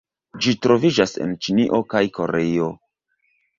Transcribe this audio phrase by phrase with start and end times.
[0.45, 2.75] Ĝi troviĝas en Ĉinio kaj Koreio.